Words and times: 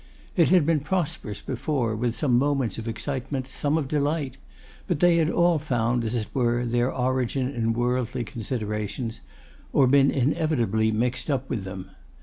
It 0.35 0.49
had 0.49 0.65
been 0.65 0.79
prosperous 0.79 1.41
before, 1.41 1.95
with 1.95 2.15
some 2.15 2.35
moments 2.39 2.79
of 2.79 2.87
excitement, 2.87 3.47
some 3.47 3.77
of 3.77 3.87
delight; 3.87 4.37
but 4.87 4.99
they 4.99 5.17
had 5.17 5.29
all 5.29 5.59
found, 5.59 6.03
as 6.03 6.15
it 6.15 6.25
were, 6.33 6.65
their 6.65 6.91
origin 6.91 7.53
in 7.53 7.73
worldly 7.73 8.23
considerations, 8.23 9.19
or 9.71 9.85
been 9.85 10.09
inevitably 10.09 10.91
mixed 10.91 11.29
up 11.29 11.47
with 11.51 11.65
them. 11.65 11.91